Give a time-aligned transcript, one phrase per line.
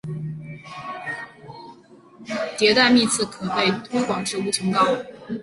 [2.57, 4.83] 迭代幂次可被推广至无穷高。